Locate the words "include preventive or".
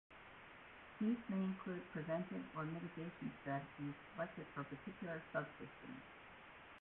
1.43-2.65